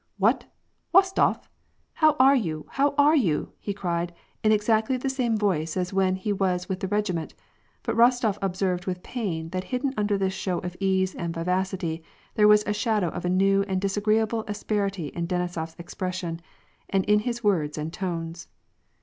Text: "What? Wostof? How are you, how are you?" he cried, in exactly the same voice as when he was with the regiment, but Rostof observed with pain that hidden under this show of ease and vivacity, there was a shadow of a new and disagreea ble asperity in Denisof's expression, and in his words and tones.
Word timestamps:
"What? 0.25 0.45
Wostof? 0.95 1.41
How 1.93 2.15
are 2.17 2.35
you, 2.35 2.65
how 2.69 2.95
are 2.97 3.15
you?" 3.15 3.51
he 3.59 3.71
cried, 3.71 4.15
in 4.43 4.51
exactly 4.51 4.97
the 4.97 5.11
same 5.11 5.37
voice 5.37 5.77
as 5.77 5.93
when 5.93 6.15
he 6.15 6.33
was 6.33 6.67
with 6.67 6.79
the 6.79 6.87
regiment, 6.87 7.35
but 7.83 7.95
Rostof 7.95 8.39
observed 8.41 8.87
with 8.87 9.03
pain 9.03 9.49
that 9.49 9.65
hidden 9.65 9.93
under 9.97 10.17
this 10.17 10.33
show 10.33 10.57
of 10.57 10.75
ease 10.79 11.13
and 11.13 11.35
vivacity, 11.35 12.01
there 12.33 12.47
was 12.47 12.63
a 12.65 12.73
shadow 12.73 13.09
of 13.09 13.25
a 13.25 13.29
new 13.29 13.61
and 13.67 13.79
disagreea 13.79 14.27
ble 14.27 14.43
asperity 14.47 15.09
in 15.09 15.27
Denisof's 15.27 15.75
expression, 15.77 16.41
and 16.89 17.05
in 17.05 17.19
his 17.19 17.43
words 17.43 17.77
and 17.77 17.93
tones. 17.93 18.47